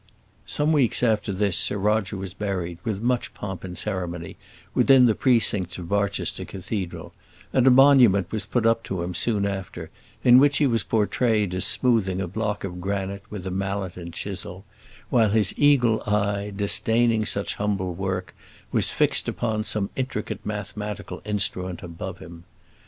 Some 0.47 0.71
weeks 0.71 1.03
after 1.03 1.31
this 1.31 1.55
Sir 1.55 1.77
Roger 1.77 2.17
was 2.17 2.33
buried, 2.33 2.79
with 2.83 3.03
much 3.03 3.35
pomp 3.35 3.63
and 3.63 3.77
ceremony, 3.77 4.35
within 4.73 5.05
the 5.05 5.13
precincts 5.13 5.77
of 5.77 5.89
Barchester 5.89 6.43
Cathedral; 6.43 7.13
and 7.53 7.67
a 7.67 7.69
monument 7.69 8.31
was 8.31 8.47
put 8.47 8.65
up 8.65 8.81
to 8.85 9.03
him 9.03 9.13
soon 9.13 9.45
after, 9.45 9.91
in 10.23 10.39
which 10.39 10.57
he 10.57 10.65
was 10.65 10.83
portrayed 10.83 11.53
as 11.53 11.65
smoothing 11.65 12.19
a 12.19 12.27
block 12.27 12.63
of 12.63 12.81
granite 12.81 13.21
with 13.29 13.45
a 13.45 13.51
mallet 13.51 13.95
and 13.95 14.11
chisel; 14.11 14.65
while 15.11 15.29
his 15.29 15.53
eagle 15.55 16.01
eye, 16.07 16.51
disdaining 16.55 17.23
such 17.23 17.53
humble 17.61 17.93
work, 17.93 18.33
was 18.71 18.89
fixed 18.89 19.29
upon 19.29 19.63
some 19.63 19.91
intricate 19.95 20.43
mathematical 20.43 21.21
instrument 21.25 21.83
above 21.83 22.17
him. 22.17 22.43